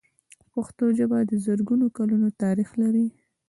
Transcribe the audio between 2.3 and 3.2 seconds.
تاریخ لري.